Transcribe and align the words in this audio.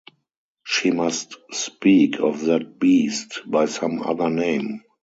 She 0.63 0.89
must 0.89 1.35
speak 1.51 2.19
of 2.21 2.41
that 2.45 2.79
beast 2.79 3.41
by 3.45 3.65
some 3.67 4.01
other 4.01 4.31
name. 4.31 4.81